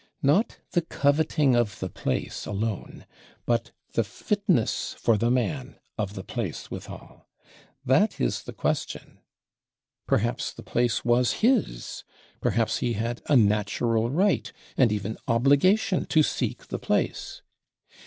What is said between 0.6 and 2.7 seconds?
the coveting of the place